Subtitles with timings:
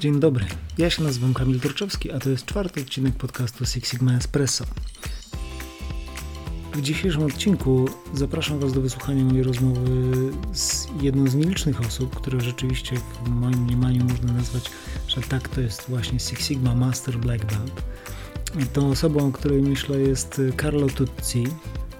[0.00, 0.44] Dzień dobry,
[0.78, 4.64] ja się nazywam Kamil Turczowski, a to jest czwarty odcinek podcastu Six Sigma Espresso.
[6.74, 9.90] W dzisiejszym odcinku zapraszam Was do wysłuchania mojej rozmowy
[10.52, 14.70] z jedną z nielicznych osób, które rzeczywiście w moim mniemaniu można nazwać,
[15.08, 17.82] że tak to jest właśnie Six Sigma Master Black Belt.
[18.72, 21.44] Tą osobą, o której myślę jest Carlo Tuzzi.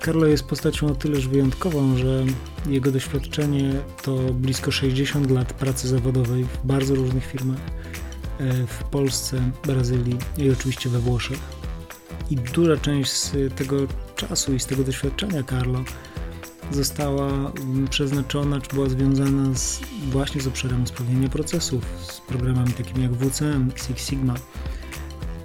[0.05, 2.25] Carlo jest postacią o tyleż wyjątkową, że
[2.67, 3.73] jego doświadczenie
[4.03, 7.59] to blisko 60 lat pracy zawodowej w bardzo różnych firmach
[8.39, 11.39] e, w Polsce, Brazylii i oczywiście we Włoszech.
[12.31, 13.77] I duża część z tego
[14.17, 15.85] czasu i z tego doświadczenia Carlo
[16.71, 17.53] została
[17.91, 19.81] przeznaczona, czy była związana z,
[20.11, 24.35] właśnie z obszarem usprawnienia procesów, z programami takimi jak WCM, Six Sigma.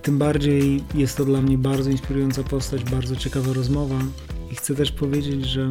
[0.01, 3.99] Tym bardziej jest to dla mnie bardzo inspirująca postać, bardzo ciekawa rozmowa
[4.55, 5.69] i chcę też powiedzieć, że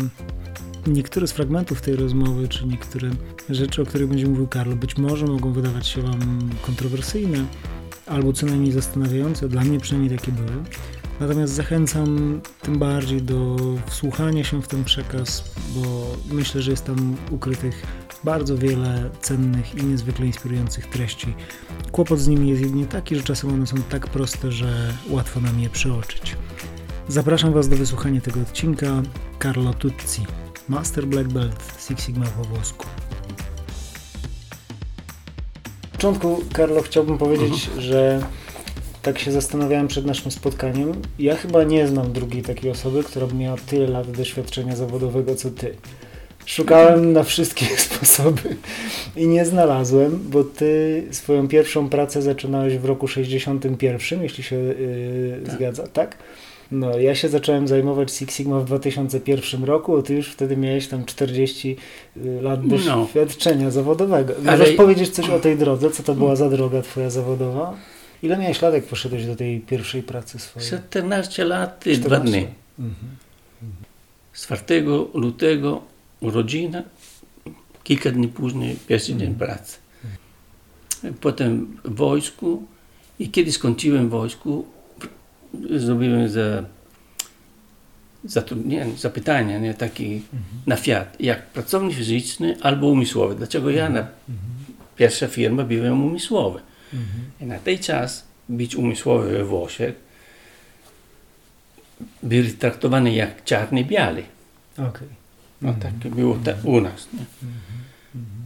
[0.87, 3.11] niektóre z fragmentów tej rozmowy, czy niektóre
[3.51, 7.45] rzeczy, o których będzie mówił Karlo, być może mogą wydawać się Wam kontrowersyjne,
[8.07, 10.53] albo co najmniej zastanawiające, dla mnie przynajmniej takie były.
[11.21, 17.17] Natomiast zachęcam tym bardziej do wsłuchania się w ten przekaz, bo myślę, że jest tam
[17.31, 17.83] ukrytych
[18.25, 21.35] bardzo wiele cennych i niezwykle inspirujących treści.
[21.93, 25.61] Kłopot z nimi jest jedynie taki, że czasem one są tak proste, że łatwo nam
[25.61, 26.37] je przeoczyć.
[27.09, 29.03] Zapraszam Was do wysłuchania tego odcinka
[29.43, 30.27] Carlo Tuzzi,
[30.69, 32.87] Master Black Belt Six Sigma po włosku.
[35.89, 37.81] W początku, Carlo, chciałbym powiedzieć, mhm.
[37.81, 38.21] że
[39.03, 40.93] tak się zastanawiałem przed naszym spotkaniem.
[41.19, 45.51] Ja chyba nie znam drugiej takiej osoby, która by miała tyle lat doświadczenia zawodowego co
[45.51, 45.75] Ty.
[46.47, 48.57] Szukałem na wszystkie sposoby
[49.17, 55.43] i nie znalazłem, bo ty swoją pierwszą pracę zaczynałeś w roku 61, jeśli się yy,
[55.47, 55.55] tak.
[55.55, 56.19] zgadza, tak?
[56.73, 60.89] No, ja się zacząłem zajmować Six Sigma w 2001 roku, a ty już wtedy miałeś
[60.89, 61.77] tam 40
[62.17, 62.77] y, lat no.
[62.77, 63.71] doświadczenia no.
[63.71, 64.35] zawodowego.
[64.45, 64.77] Możesz Ale...
[64.77, 65.91] powiedzieć coś o tej drodze?
[65.91, 67.77] Co to była za droga twoja zawodowa?
[68.23, 70.69] Ile miałeś lat, jak poszedłeś do tej pierwszej pracy swojej?
[70.69, 72.47] 14 lat i dwa dni.
[72.79, 73.17] Mhm.
[74.33, 75.83] Z 4 lutego
[76.21, 76.83] urodzina,
[77.85, 79.31] kilka dni później pierwszy mhm.
[79.31, 79.79] dzień pracy.
[81.21, 82.63] Potem w wojsku
[83.19, 84.67] i kiedy skończyłem w wojsku,
[85.77, 86.65] zrobiłem za
[88.25, 90.63] zatrudnienie, zapytania, nie, taki mhm.
[90.67, 93.35] na Fiat, jak pracownik fizyczny albo umysłowy.
[93.35, 94.39] Dlaczego ja na mhm.
[94.97, 96.61] pierwsza firma byłem umysłowy.
[96.93, 97.31] Mhm.
[97.41, 99.95] I na tej czas być umysłowy we Włoszech
[102.23, 104.23] byli traktowani jak czarny i biały.
[104.73, 105.09] Okay.
[105.63, 107.09] No tak było ta, u nas.
[107.13, 107.25] Nie?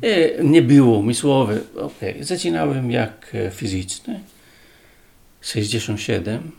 [0.08, 1.60] I nie było umysłowe.
[1.76, 2.24] Okay.
[2.24, 4.20] Zaczynałem jak fizyczny.
[5.40, 6.52] 67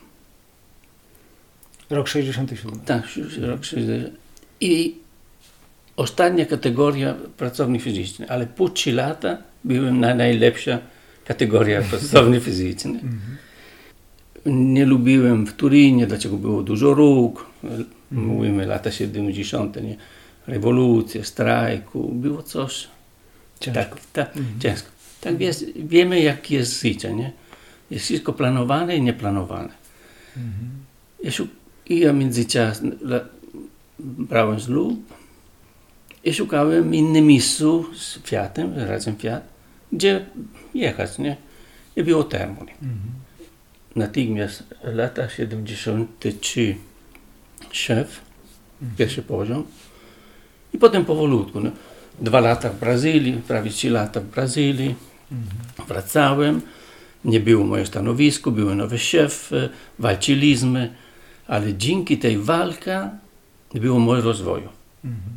[1.90, 2.80] Rok 67.
[2.80, 3.02] Tak,
[3.40, 4.16] rok 67.
[4.60, 4.94] I
[5.96, 10.78] ostatnia kategoria pracownik fizyczny, ale po 3 lata byłem na najlepsza
[11.24, 12.90] kategoria pracownik fizyczny.
[12.92, 13.36] Mhm.
[14.46, 17.46] Nie lubiłem w Turynie, dlaczego było dużo róg.
[17.64, 17.86] Mhm.
[18.10, 19.82] Mówimy lata 70.
[19.82, 19.96] Nie?
[20.46, 22.88] Rewolucja, strajku, było coś.
[23.60, 23.80] Ciężko.
[23.82, 24.60] Tak, tak, mhm.
[24.60, 24.88] ciężko.
[25.20, 27.32] Tak jest, wiemy jak jest życie, nie?
[27.90, 29.68] Jest wszystko planowane i nieplanowane.
[30.36, 30.70] Mhm.
[31.22, 31.30] Ja
[31.90, 32.82] i ja międzyczas
[33.98, 35.14] brałem ślub
[36.24, 39.42] i szukałem innym miejscu z Fiatem, razem Fiat,
[39.92, 40.26] gdzie
[40.74, 41.36] jechać, nie?
[41.96, 42.72] I było Termoli.
[42.72, 42.98] Mhm.
[43.96, 46.76] Natychmiast lata 73
[47.70, 48.20] szef,
[48.82, 48.96] mhm.
[48.96, 49.64] pierwszy poziom
[50.74, 51.60] i potem powolutku.
[51.60, 51.70] No.
[52.20, 54.94] Dwa lata w Brazylii, prawie trzy lata w Brazylii.
[55.32, 55.88] Mhm.
[55.88, 56.60] Wracałem,
[57.24, 59.50] nie było moje stanowisko, był nowy szef,
[59.98, 60.94] walczyliśmy
[61.50, 63.10] ale dzięki tej walce
[63.74, 64.68] było moje rozwoju.
[65.04, 65.32] Mhm.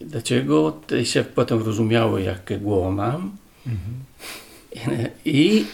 [0.00, 0.72] Dlaczego?
[0.86, 3.36] Ten szef potem rozumiał, jakie głowę mam
[3.66, 5.08] mhm.
[5.24, 5.66] i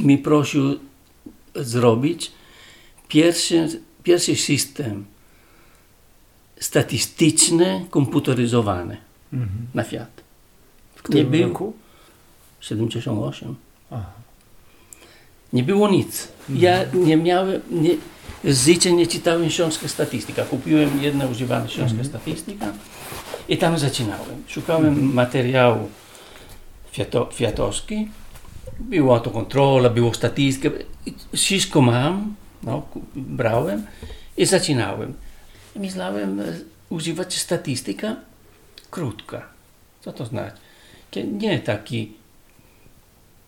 [0.00, 0.78] mi prosił
[1.54, 2.32] zrobić
[3.08, 5.04] pierwszy, pierwszy system
[6.60, 8.96] statystyczny, komputeryzowany
[9.32, 9.66] mhm.
[9.74, 10.20] na Fiat.
[10.94, 11.72] W którym Nie roku?
[12.60, 13.54] 78.
[13.90, 14.19] Aha.
[15.52, 16.28] Nie było nic.
[16.48, 17.90] Ja nie miałem, nie,
[18.44, 20.44] z życia nie czytałem książki statystyka.
[20.44, 22.04] Kupiłem jedną używaną książkę mhm.
[22.04, 22.66] statystyka
[23.48, 24.42] i tam zaczynałem.
[24.46, 25.14] Szukałem mhm.
[25.14, 25.88] materiału
[26.92, 28.08] fiato, fiatowski.
[28.80, 30.76] Była autokontrola, było statystyka.
[31.36, 32.82] Wszystko mam, no,
[33.14, 33.86] brałem
[34.36, 35.14] i zaczynałem.
[35.76, 36.42] Myślałem,
[36.90, 38.16] używać statystyka
[38.90, 39.48] krótka.
[40.00, 40.56] Co to znaczy?
[41.32, 42.12] Nie taki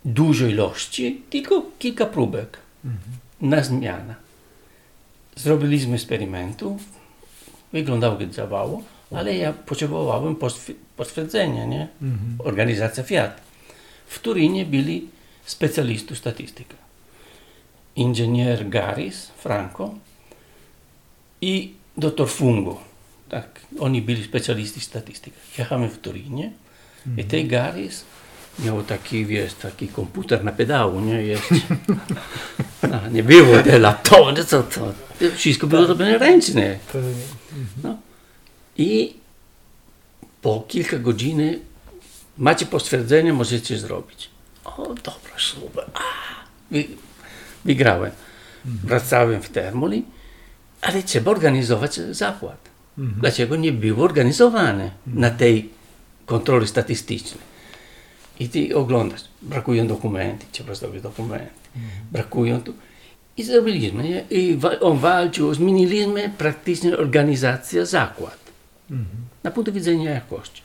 [0.05, 3.03] dużej ilości, tylko kilka próbek mhm.
[3.41, 4.15] na zmianę.
[5.37, 6.79] Zrobiliśmy eksperymentu,
[7.73, 10.37] wyglądało jak działało, ale ja potrzebowałem
[10.97, 11.89] potwierdzenia, nie?
[12.03, 12.37] Mhm.
[12.39, 13.41] Organizacja Fiat.
[14.07, 15.09] w Turynie byli
[15.45, 16.75] specjalistów statystyka.
[17.97, 19.95] Inżynier Garis Franco
[21.41, 22.81] i doktor Fungo.
[23.29, 25.37] Tak, oni byli specjaliści statystyka.
[25.59, 26.53] Jechamy w Turynie
[27.17, 28.05] i ten Garis
[28.59, 31.23] miał taki, wiesz, taki komputer na pedału, nie?
[31.23, 31.55] Jeszcze.
[32.83, 34.93] No, nie było te laptopy, co to?
[35.37, 36.79] Wszystko było robione ręcznie.
[36.93, 36.99] To,
[37.83, 37.97] No.
[38.77, 39.15] I
[40.43, 41.59] po kilka godzin
[42.39, 44.31] macie potwierdzenie, możecie zrobić.
[44.65, 45.85] O, dobra, super.
[45.95, 46.01] A,
[46.71, 46.85] wy,
[47.65, 48.11] wygrałem.
[48.65, 50.05] Wracałem w Termoli,
[50.81, 52.59] ale trzeba organizować zakład.
[52.97, 55.69] Dlaczego nie było organizowane na tej
[56.27, 57.52] kontroli statystycznej?
[58.41, 61.47] I ty oglądasz, brakują dokumenty, trzeba zrobić dokumenty,
[62.13, 62.75] brakują tu.
[63.37, 64.25] I zrobiliśmy, nie?
[64.31, 68.39] I on walczył, zmieniliśmy praktycznie organizację zakład.
[69.43, 70.63] Na punktu widzenia jakości.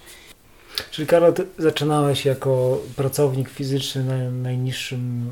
[0.91, 5.29] Czyli Karol, zaczynałeś jako pracownik fizyczny na najniższym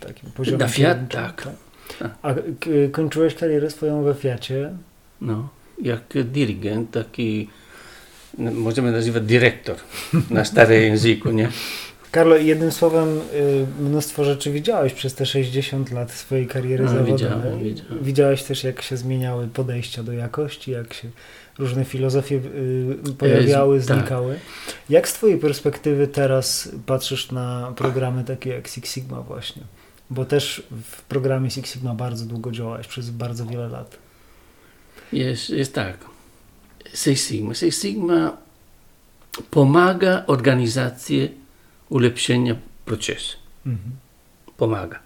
[0.00, 0.58] takim poziomie.
[0.58, 1.48] Na Fiat, tak.
[1.98, 2.10] Tak.
[2.22, 2.34] A
[2.92, 4.72] kończyłeś karierę swoją we Fiacie.
[5.20, 5.48] No,
[5.82, 7.48] jak dyrygent, taki,
[8.38, 9.76] możemy nazywać dyrektor
[10.30, 11.48] na starym języku, nie?
[12.10, 17.14] Karlo, jednym słowem, y, mnóstwo rzeczy widziałeś przez te 60 lat swojej kariery No, zawodowej.
[17.16, 18.04] widziałem, widziałem.
[18.04, 21.08] Widziałeś też, jak się zmieniały podejścia do jakości, jak się
[21.58, 22.36] różne filozofie
[23.08, 23.96] y, pojawiały, Jezu, tak.
[23.98, 24.38] znikały.
[24.88, 29.62] Jak z Twojej perspektywy teraz patrzysz na programy takie jak Six Sigma właśnie?
[30.10, 30.62] Bo też
[30.92, 33.98] w programie Six Sigma bardzo długo działałeś, przez bardzo wiele lat.
[35.12, 35.96] Jest, jest tak.
[36.94, 37.54] Six Sigma.
[37.54, 38.36] Six Sigma
[39.50, 41.30] pomaga organizacji
[41.88, 43.36] ulepszenia procesu.
[43.66, 43.90] Mhm.
[44.56, 44.98] Pomaga.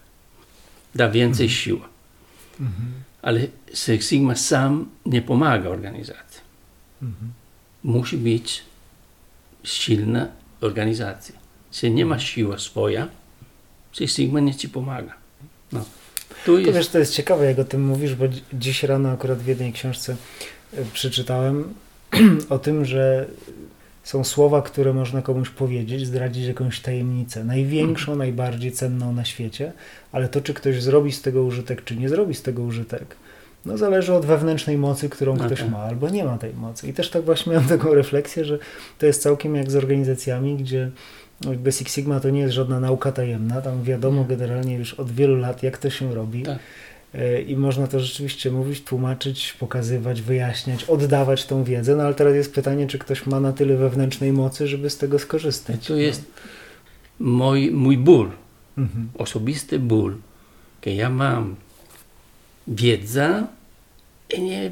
[0.95, 1.81] Da więcej siły.
[2.59, 2.87] Mhm.
[3.21, 3.39] Ale
[3.73, 6.41] Six Sigma sam nie pomaga organizacji.
[7.01, 7.31] Mhm.
[7.83, 8.63] Musi być
[9.63, 10.27] silna
[10.61, 11.35] organizacja.
[11.71, 13.07] Jeśli nie ma siły swoja,
[13.91, 15.13] Six Sigma nie ci pomaga.
[15.71, 15.85] No.
[16.45, 19.09] Tu To jest, wiesz, to jest ciekawe, jak o tym mówisz, bo dzi- dziś rano
[19.11, 20.15] akurat w jednej książce
[20.93, 21.73] przeczytałem
[22.49, 23.25] o tym, że
[24.03, 29.71] są słowa, które można komuś powiedzieć, zdradzić jakąś tajemnicę, największą, najbardziej cenną na świecie,
[30.11, 33.15] ale to, czy ktoś zrobi z tego użytek, czy nie zrobi z tego użytek,
[33.65, 35.69] no zależy od wewnętrznej mocy, którą No ktoś tak.
[35.69, 36.87] ma, albo nie ma tej mocy.
[36.87, 38.59] I też tak właśnie miałem taką refleksję, że
[38.97, 40.91] to jest całkiem jak z organizacjami, gdzie
[41.45, 45.35] jakby Six Sigma to nie jest żadna nauka tajemna, tam wiadomo generalnie już od wielu
[45.35, 46.43] lat, jak to się robi.
[46.43, 46.59] Tak.
[47.13, 52.35] E, I można to rzeczywiście mówić, tłumaczyć, pokazywać, wyjaśniać, oddawać tą wiedzę, no ale teraz
[52.35, 55.87] jest pytanie, czy ktoś ma na tyle wewnętrznej mocy, żeby z tego skorzystać.
[55.87, 56.25] to jest
[57.19, 58.31] mój, mój ból,
[58.77, 59.09] Mhm.
[59.17, 60.15] osobisty ból,
[60.85, 61.55] że ja mam
[62.67, 63.47] wiedzę
[64.37, 64.71] i nie,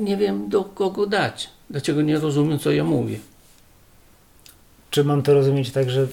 [0.00, 1.50] nie wiem do kogo dać.
[1.70, 3.18] Dlaczego nie rozumiem, co ja mówię.
[4.90, 6.06] Czy mam to rozumieć tak, że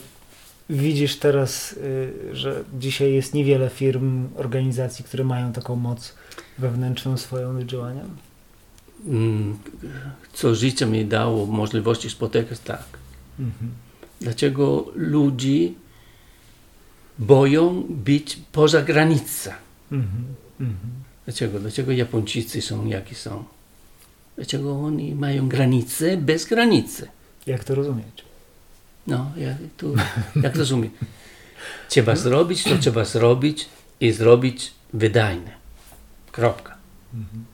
[0.74, 6.14] widzisz teraz, y, że dzisiaj jest niewiele firm, organizacji, które mają taką moc
[6.58, 8.04] wewnętrzną swoją do działania?
[9.08, 9.58] Mm,
[10.34, 12.84] Co życie mi dało, możliwości spotykać, tak.
[13.40, 13.72] Mhm.
[14.22, 15.76] Dlaczego ludzi
[17.20, 19.50] boją być poza granicą?
[19.92, 20.26] Mhm.
[20.60, 20.78] Mhm.
[21.26, 21.60] Dlaczego?
[21.60, 23.44] Dlaczego Japończycy są jaki są?
[24.36, 27.08] Dlaczego oni mają granice bez granicy?
[27.48, 28.24] Jak to rozumieć?
[29.08, 29.96] No, ja tu,
[30.44, 30.92] jak rozumiem.
[31.90, 33.70] Trzeba zrobić, to trzeba zrobić
[34.00, 35.52] i zrobić wydajne.
[36.32, 36.78] Kropka.
[37.14, 37.46] Mhm.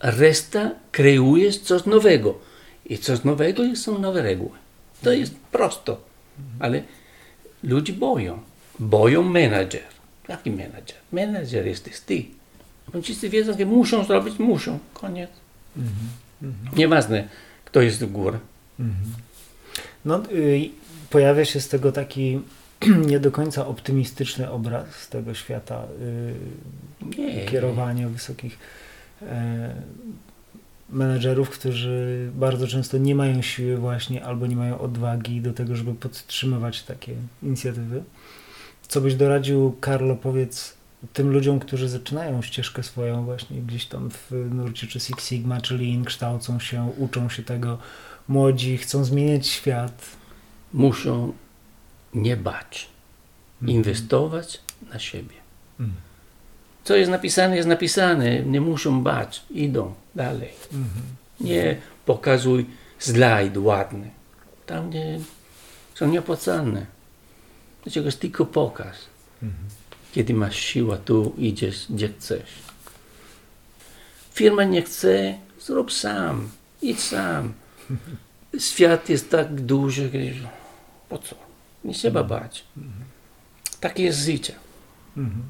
[0.00, 2.38] Reszta kreujesz coś nowego.
[2.86, 4.58] I coś nowego są nowe reguły.
[5.02, 6.00] To jest prosto.
[6.58, 6.82] Ale
[7.62, 8.38] ludzie boją.
[8.78, 9.82] Boją menadżer.
[10.28, 10.96] Jaki menadżer?
[11.12, 12.24] Menadżer jesteś ty.
[13.02, 14.78] Wszyscy wiedzą, że muszą zrobić, muszą.
[14.94, 15.30] Koniec.
[15.76, 16.08] Mhm.
[16.42, 16.78] Mhm.
[16.78, 17.28] Nieważne,
[17.64, 18.38] kto jest w górę.
[18.80, 19.14] Mhm.
[20.04, 20.70] No, y,
[21.10, 22.40] pojawia się z tego taki
[23.10, 28.58] nie do końca optymistyczny obraz z tego świata y, kierowania wysokich
[29.22, 29.74] e,
[30.90, 35.94] menedżerów, którzy bardzo często nie mają siły właśnie albo nie mają odwagi do tego, żeby
[35.94, 38.02] podtrzymywać takie inicjatywy.
[38.88, 40.79] Co byś doradził, Karlo, powiedz
[41.12, 45.78] tym ludziom, którzy zaczynają ścieżkę swoją właśnie gdzieś tam w nurcie czy Six Sigma, czy
[45.78, 47.78] Lean, kształcą się, uczą się tego,
[48.28, 50.04] młodzi, chcą zmieniać świat.
[50.72, 51.32] Muszą
[52.14, 52.88] nie bać.
[53.66, 54.60] Inwestować
[54.92, 55.34] na siebie.
[55.80, 56.00] Mhm.
[56.84, 58.42] Co jest napisane, jest napisane.
[58.42, 59.42] Nie muszą bać.
[59.50, 60.50] Idą dalej.
[60.72, 61.02] Mhm.
[61.40, 61.76] Nie
[62.06, 62.66] pokazuj
[62.98, 64.10] slajd ładny.
[64.66, 65.20] Tam nie,
[65.94, 66.86] są nieopłacalne.
[67.82, 68.96] Dlaczego jest tylko pokaz.
[69.42, 69.79] Mhm.
[70.12, 72.50] Kiedy masz siłę, tu idziesz, gdzie chcesz.
[74.34, 76.48] Firma nie chce, zrób sam.
[76.82, 77.52] Idź sam.
[78.58, 80.48] Świat jest tak duży, że
[81.08, 81.36] po co?
[81.84, 82.64] Nie trzeba bać.
[83.80, 84.54] Takie jest życie.
[85.16, 85.42] Mhm.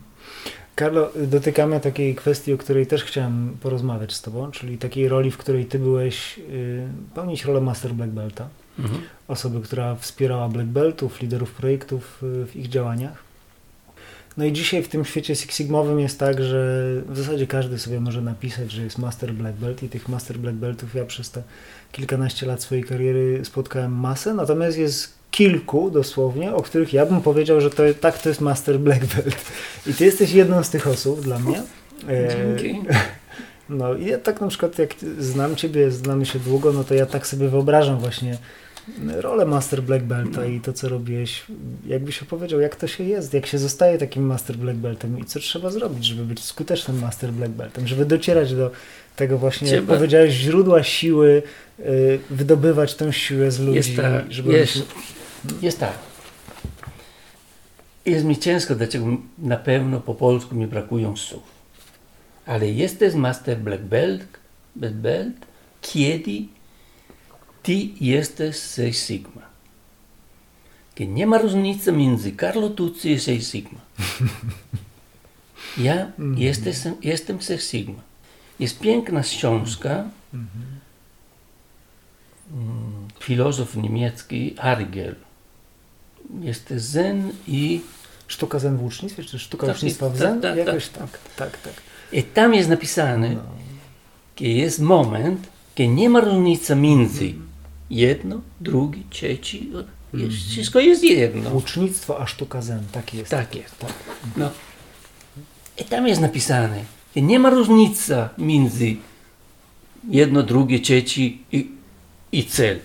[0.75, 5.39] Karlo, dotykamy takiej kwestii, o której też chciałem porozmawiać z Tobą, czyli takiej roli, w
[5.39, 8.49] której Ty byłeś, y, pełnić rolę Master Black Belta,
[8.79, 9.03] Mhm.
[9.29, 13.30] osoby, która wspierała Black Beltów, liderów projektów y, w ich działaniach.
[14.37, 18.01] No i dzisiaj w tym świecie Six Sigmowym jest tak, że w zasadzie każdy sobie
[18.01, 21.43] może napisać, że jest Master Black Belt i tych Master Black Beltów ja przez te
[21.93, 27.61] kilkanaście lat swojej kariery spotkałem masę, natomiast jest kilku dosłownie, o których ja bym powiedział,
[27.61, 29.37] że to tak to jest Master Black Belt.
[29.87, 31.63] I Ty jesteś jedną z tych osób dla mnie.
[32.09, 32.81] E, Dzięki.
[33.69, 37.07] No i ja tak na przykład jak znam Ciebie, znamy się długo, no to ja
[37.07, 38.39] tak sobie wyobrażam właśnie
[39.21, 41.43] rolę Master Black Belta i to, co robiłeś.
[41.87, 45.41] Jakbyś opowiedział, jak to się jest, jak się zostaje takim Master Black Beltem i co
[45.41, 48.71] trzeba zrobić, żeby być skutecznym Master Black Beltem, żeby docierać do
[49.17, 51.43] tego właśnie, jak Trzeba- powiedziałeś, źródła siły,
[51.81, 54.85] y, wydobywać tę siłę z ludzi, Jest tak, żeby jest, oni
[55.63, 55.99] jest tak.
[58.07, 59.07] Jest mi ciężko, dlaczego
[59.39, 61.43] na pewno po polsku mi brakują słów.
[62.47, 64.23] Ale jesteś master black belt,
[64.77, 65.35] black belt
[65.83, 66.43] kiedy
[67.63, 69.43] ty jesteś Six Sigma.
[70.95, 73.79] Kiedy nie ma różnicy między Carlo Tucci i Six Sigma.
[75.79, 78.01] Ja jestem, jestem Six Sigma.
[78.61, 80.49] Jest piękna książka mm,
[83.21, 85.15] filozof niemiecki Argel.
[86.41, 87.81] Jest zen i,
[88.29, 90.41] Sztuka zen w łucznictwie, czy sztuka Tak, łucznictwa w tak, zen?
[90.41, 91.73] tak, Jakoś tak, tak, tak.
[92.13, 93.43] i tam jest napisane, No.
[94.41, 97.35] że jest moment, kiedy nie ma różnicy między
[97.91, 99.71] jedno, drugi, trzeci,
[100.15, 101.51] jest, wszystko jest jedno.
[101.51, 103.31] Łucznictwo, a sztuka zen, tak jest.
[103.31, 103.79] Tak jest.
[103.79, 103.93] Tak.
[104.37, 104.51] No.
[105.79, 106.85] I tam jest napisane,
[107.17, 108.97] nie ma różnicy między
[110.09, 111.71] jedno, drugie, trzeci i,
[112.33, 112.79] i cel.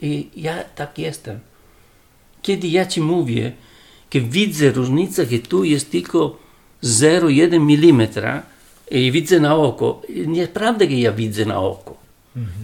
[0.00, 1.38] I ja tak jestem.
[2.42, 3.52] Kiedy ja ci mówię,
[4.14, 6.38] że widzę różnicę, że tu jest tylko
[6.82, 8.08] 0,1 mm
[8.90, 11.96] i widzę na oko, nieprawda, że ja widzę na oko.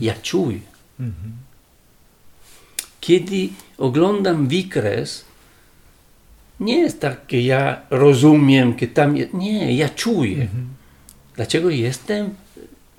[0.00, 0.60] Ja czuję.
[1.00, 1.32] Mhm.
[3.06, 3.48] Kiedy
[3.78, 5.24] oglądam wykres,
[6.60, 9.34] nie jest tak, że ja rozumiem, że tam jest.
[9.34, 10.48] Nie, ja czuję.
[11.36, 12.34] Dlaczego jestem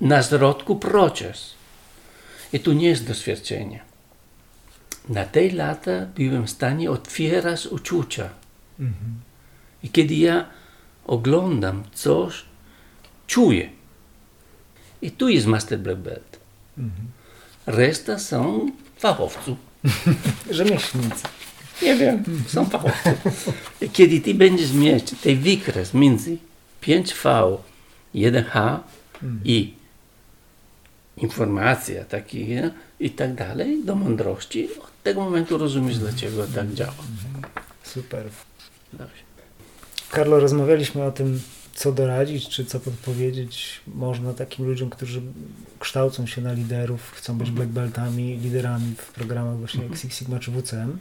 [0.00, 1.54] na środku proces.
[2.52, 3.80] I tu nie jest doświadczenie.
[5.08, 8.28] Na te lata byłem w stanie otwierać uczucia.
[8.80, 9.20] Mhm.
[9.82, 10.46] I kiedy ja
[11.04, 12.44] oglądam coś,
[13.26, 13.70] czuję.
[15.02, 16.40] I tu jest Master Black Belt.
[16.78, 17.06] Mhm.
[17.66, 19.67] Reszta są fachowców.
[20.50, 21.22] Rzemieślnicy.
[21.82, 23.14] Nie wiem, są fachowcy.
[23.82, 26.36] I Kiedy ty będziesz mieć ten wykres między
[26.82, 27.56] 5V,
[28.14, 28.78] 1H
[29.44, 29.74] i
[31.16, 32.70] informacja taki, nie?
[33.00, 36.94] i tak dalej, do mądrości, od tego momentu rozumiesz, dlaczego tak działa.
[37.82, 38.28] Super.
[38.92, 39.22] Dobrze.
[40.10, 41.40] Karlo, rozmawialiśmy o tym,
[41.78, 45.22] co doradzić, czy co podpowiedzieć można takim ludziom, którzy
[45.78, 50.38] kształcą się na liderów, chcą być black beltami, liderami w programach właśnie jak Six Sigma
[50.38, 50.98] czy WCM.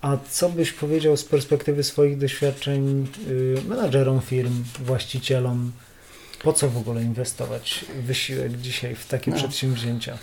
[0.00, 5.72] A co byś powiedział z perspektywy swoich doświadczeń y, menadżerom firm, właścicielom?
[6.42, 9.36] Po co w ogóle inwestować wysiłek dzisiaj w takie No.
[9.36, 10.18] przedsięwzięcia?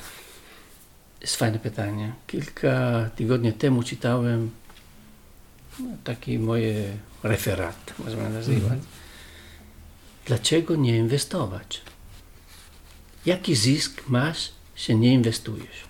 [1.22, 2.14] Jest fajne pytanie.
[2.28, 4.50] Kilka tygodni temu czytałem
[6.04, 6.84] taki moje
[7.24, 8.80] referat, możemy nazywać.
[10.28, 11.82] Dlaczego nie inwestować?
[13.26, 15.88] Jaki zysk masz, się nie inwestujesz?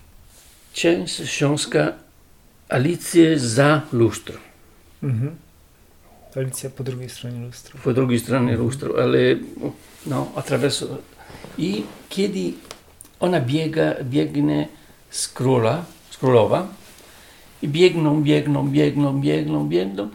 [0.72, 1.92] Część książka
[2.68, 4.38] Alicję za lustro.
[5.02, 5.36] Mhm.
[6.36, 7.80] Alicja po drugiej stronie lustra.
[7.84, 9.18] Po drugiej stronie lustro, ale
[10.06, 10.86] no, attraverso.
[11.58, 12.52] I kiedy
[13.20, 14.68] ona biega, biegnie
[15.10, 16.68] z króla, z królowa
[17.62, 20.10] i biegną, biegną, biegną, biegną, biegną i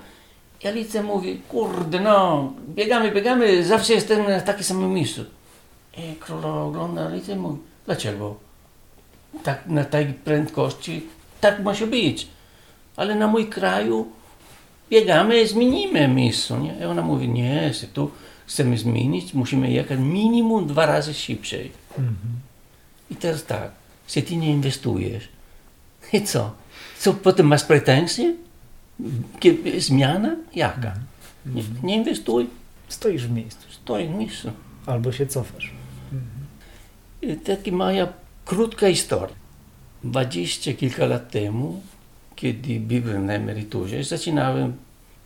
[0.66, 5.26] Alicja mówi, kurde no, biegamy, biegamy, zawsze jestem na takim samym miejscu.
[5.98, 8.36] I królowa ogląda Alicję i mówi, dlaczego?
[9.44, 11.04] Tak, na tej prędkości
[11.42, 12.28] tak musi być.
[12.96, 14.08] Ale na mój kraju
[14.90, 16.60] biegamy, zmienimy miejsce.
[16.60, 16.76] Nie?
[16.82, 18.12] I ona mówi, nie, tu
[18.46, 21.72] chcemy zmienić, musimy jechać minimum dwa razy szybciej.
[21.90, 22.16] Mhm.
[23.12, 23.72] I teraz tak,
[24.08, 25.30] jeśli ty nie inwestujesz,
[26.14, 26.52] i co?
[27.00, 28.34] Co potem masz pretensje?
[29.78, 30.36] Zmiana?
[30.56, 30.94] Jaka?
[31.46, 32.48] Nie, nie inwestuj,
[32.88, 33.68] Stoisz w miejscu.
[33.72, 34.52] stoi w miejscu.
[34.86, 35.72] Albo się cofasz.
[37.22, 38.08] I Taka moja
[38.46, 39.36] krótka historia.
[40.04, 41.82] Dwadzieścia kilka lat temu,
[42.36, 44.74] kiedy byłem na emeryturze, zaczynałem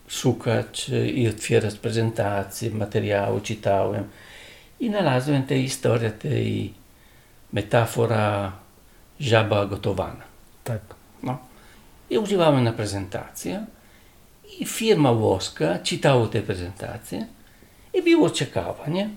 [0.08, 4.04] szukać i otwierać prezentacje, materiały, czytałem
[4.80, 6.74] i znalazłem tę historię, tej
[7.54, 8.52] metafora
[9.20, 10.24] żaba gotowana.
[10.64, 10.82] Tak.
[11.24, 11.38] No.
[12.10, 13.66] I używamy na prezentację.
[14.60, 17.28] I firma włoska czytała te prezentacje
[17.94, 19.10] i było ciekawe, nie?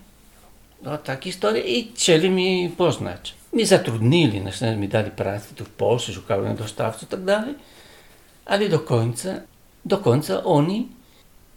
[0.82, 3.34] No, tak historia i chcieli mi poznać.
[3.52, 7.54] Mi zatrudnili, na szczęście mi dali pracę tu w Polsce, szukałem dostawców i tak dalej,
[8.46, 9.40] ale do końca,
[9.84, 10.88] do końca oni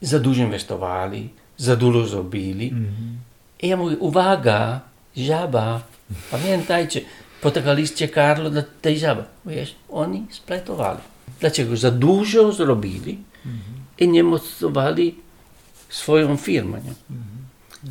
[0.02, 2.68] za dużo inwestowali, za dużo zrobili.
[2.68, 3.18] Mhm.
[3.62, 4.82] I ja mówię, uwaga,
[5.18, 5.82] żaba,
[6.32, 7.02] pamiętajcie,
[7.42, 9.24] poczekaliście Karlo dla tej żaby.
[9.46, 11.00] Wiesz, oni splajtowali.
[11.40, 11.78] Dlaczego?
[11.78, 13.18] Za dużo zrobili
[14.00, 15.16] i nie mocowali
[15.90, 16.82] swoją firmę.
[16.86, 16.94] Nie?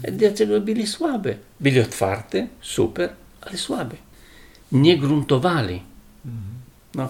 [0.08, 1.34] I Dlaczego byli słabe?
[1.60, 3.10] Byli otwarte, super,
[3.40, 3.96] ale słabe.
[4.72, 5.82] Nie gruntowali.
[6.94, 7.08] No.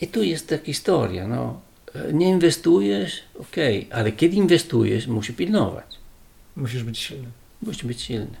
[0.00, 1.28] I tu jest ta historia.
[1.28, 1.60] No.
[2.12, 5.86] Nie inwestujesz, okej, ale kiedy inwestujesz, musisz pilnować.
[6.56, 7.28] Musisz być silny.
[7.62, 8.36] Musi być silny.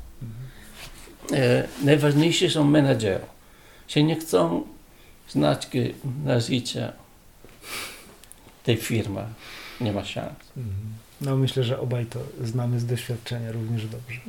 [1.32, 3.24] E, najważniejsze są menadżerzy.
[3.88, 4.66] Się nie chcą
[5.28, 5.68] znać
[6.24, 6.92] nazwiska
[8.64, 9.24] tej firmy.
[9.80, 10.38] Nie ma szans.
[11.20, 14.20] No myślę, że obaj to znamy z doświadczenia również dobrze.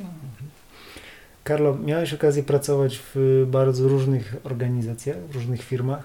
[1.43, 6.03] Karlo, miałeś okazję pracować w bardzo różnych organizacjach, w różnych firmach,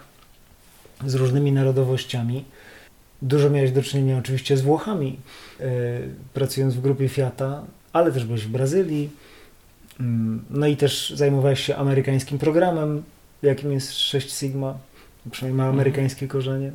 [1.06, 2.44] z różnymi narodowościami.
[3.22, 5.18] Dużo miałeś do czynienia oczywiście z Włochami,
[5.60, 5.64] e,
[6.34, 9.10] pracując w grupie Fiata, ale też byłeś w Brazylii.
[10.00, 13.02] Mm, No i też zajmowałeś się amerykańskim programem,
[13.42, 14.78] jakim jest 6 Sigma,
[15.30, 16.72] przynajmniej ma amerykańskie korzenie.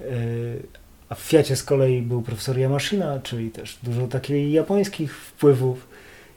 [0.00, 0.04] E,
[1.08, 5.86] A w Fiacie z kolei był profesor Yamashina, czyli też dużo takich japońskich wpływów.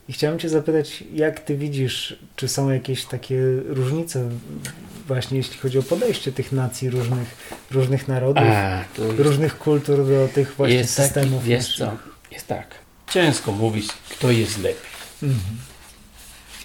[0.09, 4.29] I chciałem Cię zapytać, jak Ty widzisz, czy są jakieś takie różnice
[5.07, 7.35] właśnie jeśli chodzi o podejście tych nacji różnych,
[7.71, 11.43] różnych narodów, A, jest, różnych kultur do tych właśnie jest taki, systemów?
[11.43, 11.97] wiesz co,
[12.31, 12.67] jest tak.
[13.09, 14.89] Ciężko mówić, kto jest lepiej.
[15.23, 15.57] Mhm.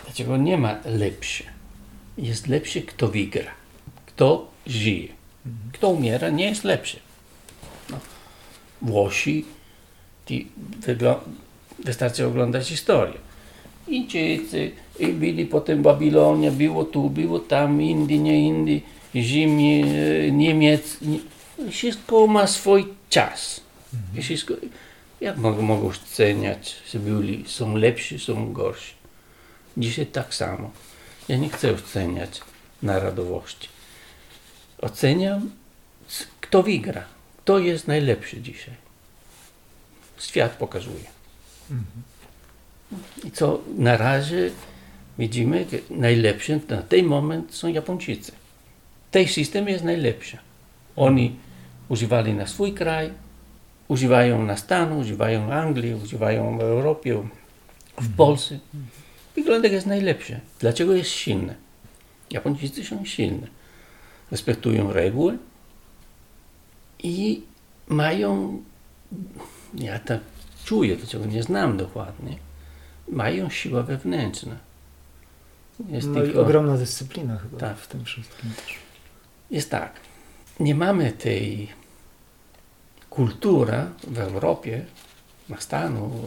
[0.05, 1.45] Dlaczego nie ma lepszy?
[2.19, 3.51] Jest lepszy, kto wygra.
[4.07, 5.09] Kto żyje.
[5.73, 6.99] Kto umiera, nie jest lepszy.
[7.91, 7.99] No.
[8.83, 9.45] Włosi,
[10.81, 11.21] wyglo-
[11.85, 13.15] wystarczy oglądać historię.
[13.89, 18.83] I Czesi, i byli potem Babilonia, było tu, było tam, Indii, nie Indii,
[19.15, 19.85] Rzymie,
[20.33, 20.99] Niemiec.
[21.03, 21.19] Nie,
[21.71, 23.61] wszystko ma swój czas.
[24.19, 24.55] I wszystko,
[25.21, 28.93] jak mogą, mogą oceniać, że byli, są lepsi, są gorsi?
[29.77, 30.71] Dzisiaj tak samo.
[31.29, 32.41] Ja nie chcę oceniać
[32.83, 33.69] narodowości.
[34.81, 35.51] Oceniam,
[36.41, 37.05] kto wygra.
[37.39, 38.75] Kto jest najlepszy dzisiaj.
[40.19, 41.05] Świat pokazuje.
[43.25, 44.51] I co na razie
[45.19, 48.33] widzimy, najlepszy na ten moment są Japończycy.
[49.11, 50.39] Ten system jest najlepszy.
[50.97, 51.37] Oni
[51.89, 53.11] używali na swój kraj,
[53.89, 57.23] używają na Stanu, używają Anglii, używają w Europie,
[58.01, 58.59] w Polsce.
[59.35, 60.41] Wygląda, że jest najlepszy.
[60.61, 61.55] Dlaczego jest silny?
[62.31, 63.47] Japończycy są silni.
[64.31, 65.39] Respektują reguły
[67.03, 67.43] i
[67.89, 68.63] mają,
[69.75, 70.21] ja tak
[70.65, 72.37] czuję, dlaczego nie znam dokładnie,
[73.09, 74.55] mają siłę wewnętrzną.
[75.89, 77.79] Jest, No i tylko, ogromna dyscyplina chyba Tak.
[77.79, 78.75] w tym wszystkim też.
[79.51, 79.93] jest tak,
[80.61, 81.69] nie mamy tej
[83.11, 84.85] kultury w Europie,
[85.49, 86.23] na Stanu,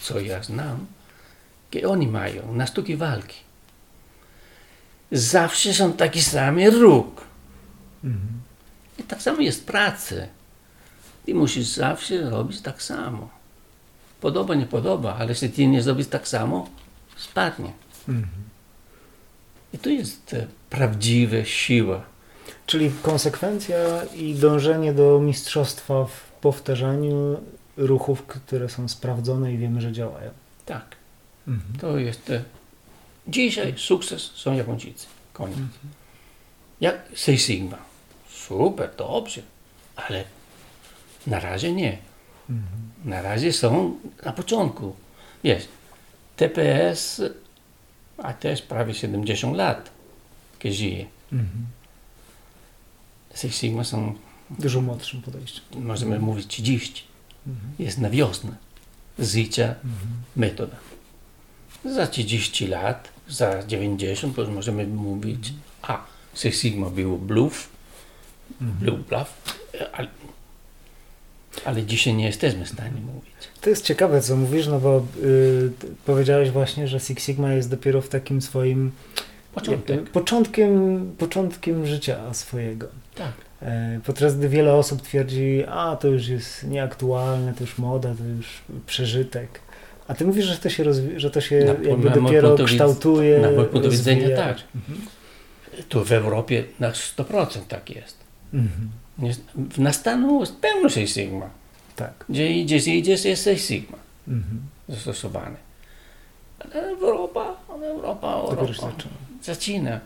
[0.00, 0.86] co ja znam,
[1.74, 3.36] jakie oni mają na sztuki walki.
[5.12, 7.24] Zawsze są taki samy ruch.
[8.04, 8.40] Mhm.
[8.98, 10.28] I tak samo jest w pracy.
[11.26, 13.28] Ty musisz zawsze robić tak samo.
[14.20, 16.68] Podoba, nie podoba, ale jeśli ty nie zrobisz tak samo,
[17.16, 17.72] spadnie.
[18.08, 18.28] Mhm.
[19.74, 22.02] I to jest e, prawdziwa siła.
[22.66, 27.40] Czyli konsekwencja i dążenie do mistrzostwa w powtarzaniu
[27.76, 30.30] ruchów, które są sprawdzone i wiemy, że działają.
[30.66, 30.99] Tak,
[31.50, 31.78] Mhm.
[31.80, 32.30] to jest.
[32.30, 32.44] e,
[33.28, 35.06] Dzisiaj sukces są Japończycy.
[35.32, 35.58] Koniec.
[36.80, 37.78] Jak Six Sigma.
[38.30, 39.42] Super, dobrze,
[39.96, 40.24] ale
[41.26, 41.98] na razie nie.
[42.50, 42.90] Mhm.
[43.04, 44.94] Na razie są na początku.
[45.44, 45.68] Wiesz,
[46.36, 47.22] TPS,
[48.18, 49.90] a też prawie 70 lat,
[50.58, 51.06] kiedy żyje.
[51.32, 51.66] Mhm.
[53.34, 54.14] Six Sigma są,
[54.50, 55.64] Dużo młodszym podejściem.
[55.74, 57.04] możemy mówić 30.
[57.46, 57.72] Mhm.
[57.78, 58.56] Jest na wiosnę
[59.18, 60.10] życia Mhm.
[60.36, 60.76] metoda.
[61.84, 67.68] Za 30 lat, za 90 to możemy mówić, a Six Sigma było bluff,
[68.60, 68.78] Mhm.
[68.80, 69.58] bluff, bluff,
[69.92, 70.08] ale,
[71.64, 73.32] ale dzisiaj nie jesteśmy w stanie mówić.
[73.60, 75.70] To jest ciekawe, co mówisz, no bo y,
[76.06, 78.92] powiedziałeś właśnie, że Six Sigma jest dopiero w takim swoim
[79.54, 80.10] Początek.
[80.10, 82.86] początkiem, początkiem życia swojego.
[83.14, 83.32] Tak.
[83.62, 88.24] E, Podczas gdy wiele osób twierdzi, a to już jest nieaktualne, to już moda, to
[88.24, 88.46] już
[88.86, 89.60] przeżytek.
[90.10, 90.84] A ty mówisz, że to się,
[91.16, 93.38] że to się Na- jakby na dopiero kształtuje.
[93.40, 94.56] na mój punkt widzenia tak.
[94.76, 95.00] Mhm.
[95.88, 98.16] Tu w Europie na 100% tak jest.
[98.54, 98.90] Mhm.
[99.18, 101.50] Nie, w nastanu jest pełno Six Sigma.
[101.96, 102.24] Tak.
[102.28, 103.96] Gdzie idziesz, idziesz, jest Six Sigma
[104.28, 104.60] Mhm.
[104.88, 105.56] zastosowany.
[106.74, 108.66] Ale Europa, Europa, Europa.
[108.66, 108.92] zaczyna.
[109.42, 110.00] Zaczyna.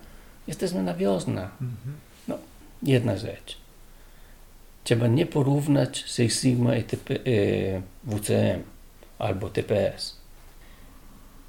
[0.46, 1.48] Jesteśmy na wiosnę.
[1.60, 1.96] Mhm.
[2.82, 3.56] Jedna rzecz.
[4.84, 7.18] Trzeba nie porównać Six Sigma i TP, e,
[8.04, 8.62] WCM
[9.18, 10.16] albo TPS.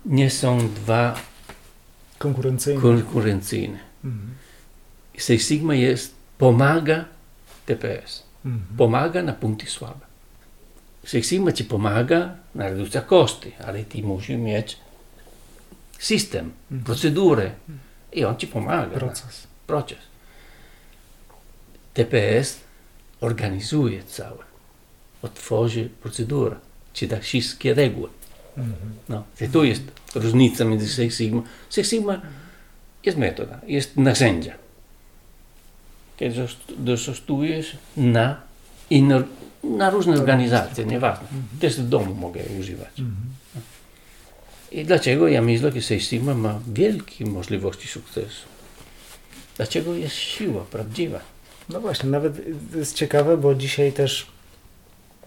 [0.05, 1.15] Nie są dwa
[2.17, 2.81] Konkurencyjny.
[2.81, 3.79] konkurencyjne.
[4.03, 4.33] Mhm.
[5.17, 7.05] Six Sigma jest, pomaga
[7.65, 8.23] TPS.
[8.45, 8.77] Mhm.
[8.77, 10.05] Pomaga na punkty słabe.
[11.05, 14.77] Six Sigma ci pomaga na redukcja koszty, ale ty musisz mieć
[15.99, 16.83] system, Mhm.
[16.85, 17.51] procedurę
[18.13, 18.97] i on ci pomaga.
[18.99, 19.47] Proces.
[19.67, 19.97] proces.
[21.93, 22.59] TPS
[23.21, 24.43] organizuje całe,
[25.21, 26.55] otworzy procedurę,
[26.95, 28.09] ci da wszystkie reguły.
[28.57, 28.75] Mhm.
[29.09, 29.81] No, i tu jest
[30.15, 31.41] różnica między Six Sigma.
[31.69, 32.21] Six Sigma
[33.03, 34.53] jest metoda, jest narzędzia.
[36.17, 36.47] Kiedy
[36.87, 38.41] zastosujesz na,
[38.89, 39.23] inne,
[39.63, 41.27] na różne organizacje, nieważne.
[41.59, 42.99] Też w domu mogę używać.
[42.99, 43.15] Mhm.
[44.71, 48.47] I dlaczego ja myślę, że Six Sigma ma wielkie możliwości sukcesu?
[49.57, 51.19] Dlaczego jest siła prawdziwa?
[51.69, 52.33] No właśnie, nawet
[52.75, 54.27] jest ciekawe, bo dzisiaj też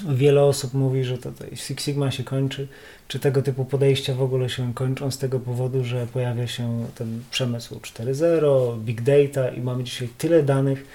[0.08, 2.68] wiele osób mówi, że to, to Six Sigma się kończy,
[3.08, 7.22] czy tego typu podejścia w ogóle się kończą z tego powodu, że pojawia się ten
[7.30, 10.86] przemysł 4.0, big data i mamy dzisiaj tyle danych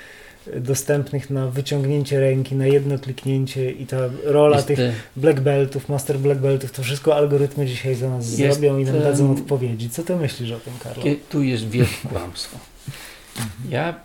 [0.47, 5.39] y, dostępnych na wyciągnięcie ręki, na jedno kliknięcie i ta rola Jest, tych e, black
[5.39, 9.01] beltów, master black beltów, to wszystko algorytmy dzisiaj za nas Jest, zrobią i nam em,
[9.03, 9.89] dadzą odpowiedzi.
[9.89, 11.03] Co ty myślisz o tym, Karlo?
[11.03, 12.57] Kie- Tu jest wielkie kłamstwo.
[13.69, 13.95] Ja,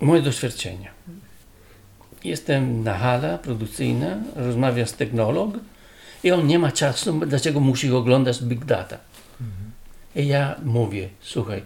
[0.00, 0.90] moje doświadczenie.
[2.24, 5.50] Jestem na hala produkcyjna, rozmawiam z technolog
[6.22, 8.96] i on nie ma czasu, dlaczego musi oglądać big data.
[10.16, 11.62] I ja mówię, słuchaj,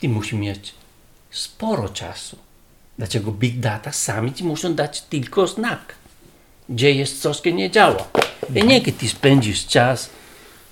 [0.00, 0.74] ty musisz mieć
[1.30, 2.36] sporo czasu.
[2.98, 5.94] Dlaczego big data sami ci muszą dać tylko znak,
[6.68, 8.08] gdzie jest coś, co nie działa.
[8.54, 10.10] I nie, kiedy ty spędzisz czas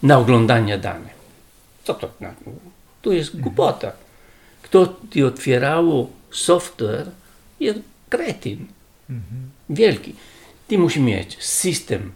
[0.02, 1.12] na oglądanie danych.
[1.84, 2.10] Co to?
[2.20, 2.34] na-
[3.02, 3.92] Tu jest głupota.
[4.62, 7.06] Kto ci otwierał software,
[7.60, 8.66] jest kretyn.
[9.10, 9.50] Mhm.
[9.70, 10.14] Wielki.
[10.68, 12.12] Ty musisz mieć system,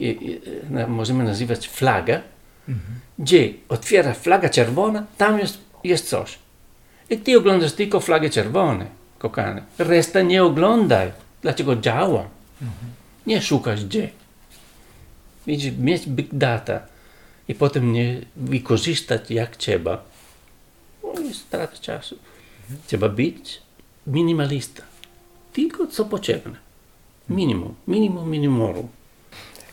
[0.00, 2.20] e, e, na- możemy nazywać flagę,
[2.68, 3.00] Mhm.
[3.18, 6.38] gdzie otwiera flaga czerwona, tam jest, jest coś.
[7.10, 8.86] I ty oglądasz tylko flagę czerwone,
[9.18, 9.62] kokane.
[9.78, 11.12] Reszta nie oglądaj.
[11.42, 12.28] Dlaczego działa?
[13.26, 14.08] Nie szukasz gdzie.
[15.46, 16.80] Widzisz, mieć big data
[17.48, 20.04] i potem nie wykorzystać jak trzeba,
[21.14, 22.18] no jest strata czasu.
[22.86, 23.62] Trzeba być
[24.06, 24.82] minimalista.
[25.56, 26.56] Tylko co potrzebne.
[27.28, 28.88] Minimum, minimum, minimum.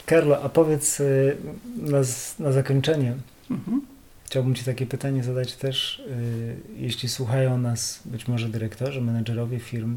[0.06, 1.38] Karlo, a powiedz y,
[1.78, 1.98] na,
[2.40, 3.14] na zakończenie,
[3.52, 3.82] Mhm.
[4.26, 9.96] chciałbym Ci takie pytanie zadać też, y, jeśli słuchają nas być może dyrektorzy, menedżerowie firm,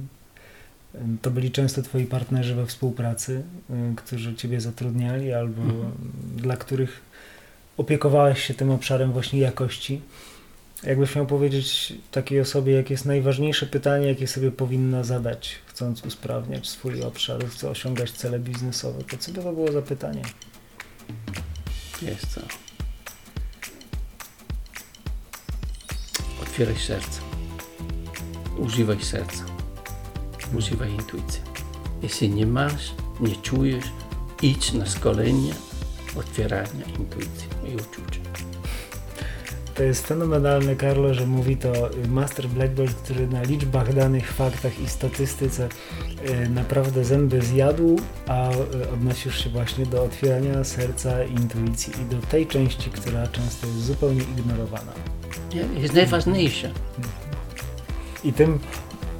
[0.94, 3.42] y, to byli często Twoi partnerzy we współpracy,
[3.96, 5.92] którzy Ciebie zatrudniali albo Mhm.
[6.37, 7.01] dla których
[7.77, 10.01] opiekowałeś się tym obszarem właśnie jakości.
[10.82, 16.68] Jakbyś miał powiedzieć takiej osobie, jakie jest najważniejsze pytanie, jakie sobie powinna zadać, chcąc usprawniać
[16.68, 20.22] swój obszar, chce osiągać cele biznesowe, to co by to było za pytanie?
[22.02, 22.40] Jest co.
[26.42, 27.20] Otwieraj serce.
[28.58, 29.44] Używaj serca.
[30.58, 31.40] Używaj intuicji.
[32.02, 33.84] Jeśli nie masz, nie czujesz,
[34.42, 35.54] idź na szkolenie
[36.16, 38.45] otwierania intuicji i uczucia.
[39.76, 41.72] To jest fenomenalne, Karlo, że mówi to
[42.08, 45.68] Master Black Belt, który na liczbach, danych, faktach i statystyce
[46.44, 52.14] y, naprawdę zęby zjadł, a y, odnosisz się właśnie do otwierania serca i intuicji i
[52.14, 54.92] do tej części, która często jest zupełnie ignorowana.
[55.80, 56.70] Jest najważniejsze.
[58.24, 58.58] I tym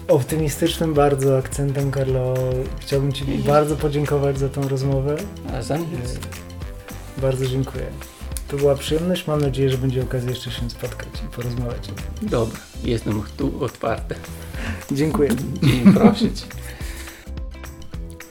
[0.08, 2.34] optymistycznym bardzo akcentem, Karlo,
[2.80, 5.16] chciałbym Ci bardzo podziękować za tą rozmowę.
[5.54, 6.14] A za nic.
[7.18, 7.86] Y, Bardzo dziękuję.
[8.48, 9.26] To była przyjemność.
[9.26, 11.88] Mam nadzieję, że będzie okazja jeszcze się spotkać i porozmawiać.
[12.22, 14.14] Dobra, jestem tu otwarty.
[14.92, 15.30] Dziękuję.
[15.62, 15.94] I
[16.35, 16.46] cię.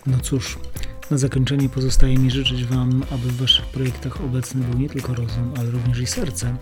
[0.05, 0.59] No cóż,
[1.11, 5.53] na zakończenie pozostaje mi życzyć Wam, aby w Waszych projektach obecny był nie tylko rozum,
[5.57, 6.55] ale również i serce,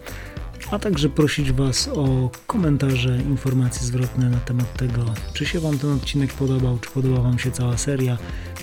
[0.72, 5.92] a także prosić Was o komentarze, informacje zwrotne na temat tego, czy się Wam ten
[5.92, 8.18] odcinek podobał, czy podoba Wam się cała seria,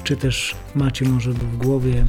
[0.05, 2.07] czy też macie może w głowie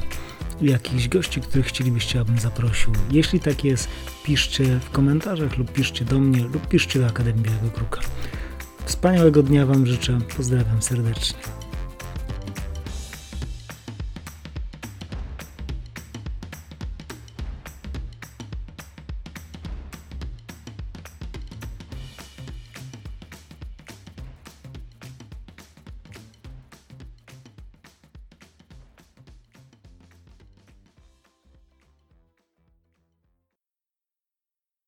[0.62, 2.92] jakichś gości, których chcielibyście, abym zaprosił.
[3.10, 3.88] Jeśli tak jest,
[4.24, 8.00] piszcie w komentarzach lub piszcie do mnie lub piszcie do Akademii Białego Kruka.
[8.84, 10.18] Wspaniałego dnia Wam życzę.
[10.36, 11.61] Pozdrawiam serdecznie.